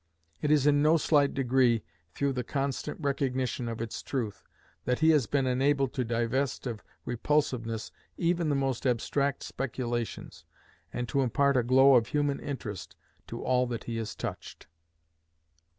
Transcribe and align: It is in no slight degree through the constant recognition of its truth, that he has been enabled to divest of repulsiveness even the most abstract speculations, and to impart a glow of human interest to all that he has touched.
It 0.41 0.49
is 0.49 0.65
in 0.65 0.81
no 0.81 0.97
slight 0.97 1.35
degree 1.35 1.83
through 2.15 2.33
the 2.33 2.43
constant 2.43 2.97
recognition 2.99 3.69
of 3.69 3.79
its 3.81 4.01
truth, 4.01 4.43
that 4.85 4.97
he 4.97 5.11
has 5.11 5.27
been 5.27 5.45
enabled 5.45 5.93
to 5.93 6.03
divest 6.03 6.65
of 6.65 6.81
repulsiveness 7.05 7.91
even 8.17 8.49
the 8.49 8.55
most 8.55 8.87
abstract 8.87 9.43
speculations, 9.43 10.43
and 10.91 11.07
to 11.07 11.21
impart 11.21 11.55
a 11.55 11.61
glow 11.61 11.93
of 11.93 12.07
human 12.07 12.39
interest 12.39 12.95
to 13.27 13.43
all 13.43 13.67
that 13.67 13.83
he 13.83 13.97
has 13.97 14.15
touched. 14.15 14.65